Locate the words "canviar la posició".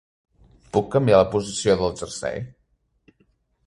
0.95-1.79